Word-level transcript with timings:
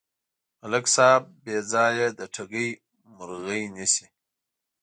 ملک 0.61 0.85
صاحب 0.95 1.23
بېځایه 1.43 2.07
د 2.19 2.19
ټګۍ 2.33 2.69
مرغۍ 3.15 3.63
نیسي. 3.75 4.07